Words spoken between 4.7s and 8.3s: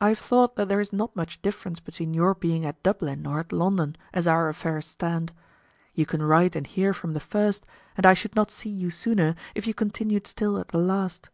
stand. You can write and hear from the first, and I